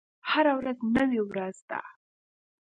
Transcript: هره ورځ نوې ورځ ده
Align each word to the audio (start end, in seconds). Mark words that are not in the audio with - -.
هره 0.29 0.53
ورځ 0.59 0.77
نوې 0.95 1.21
ورځ 1.29 1.57
ده 1.69 1.79